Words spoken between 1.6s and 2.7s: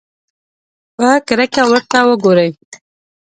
ورته وګوري.